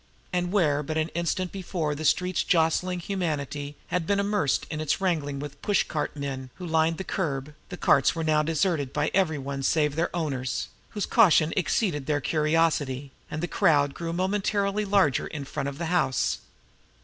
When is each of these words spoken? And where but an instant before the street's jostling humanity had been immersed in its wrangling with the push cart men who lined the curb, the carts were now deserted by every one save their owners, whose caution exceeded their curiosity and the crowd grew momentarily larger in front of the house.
And 0.33 0.51
where 0.51 0.81
but 0.81 0.97
an 0.97 1.09
instant 1.09 1.51
before 1.51 1.93
the 1.93 2.05
street's 2.05 2.43
jostling 2.43 3.01
humanity 3.01 3.75
had 3.89 4.07
been 4.07 4.19
immersed 4.19 4.65
in 4.71 4.81
its 4.81 4.99
wrangling 4.99 5.37
with 5.37 5.51
the 5.51 5.57
push 5.59 5.83
cart 5.83 6.15
men 6.15 6.49
who 6.55 6.65
lined 6.65 6.97
the 6.97 7.03
curb, 7.03 7.53
the 7.69 7.77
carts 7.77 8.15
were 8.15 8.23
now 8.23 8.41
deserted 8.41 8.93
by 8.93 9.11
every 9.13 9.37
one 9.37 9.61
save 9.61 9.95
their 9.95 10.09
owners, 10.15 10.69
whose 10.89 11.05
caution 11.05 11.53
exceeded 11.55 12.07
their 12.07 12.19
curiosity 12.19 13.11
and 13.29 13.43
the 13.43 13.47
crowd 13.47 13.93
grew 13.93 14.11
momentarily 14.11 14.85
larger 14.85 15.27
in 15.27 15.45
front 15.45 15.69
of 15.69 15.77
the 15.77 15.85
house. 15.85 16.39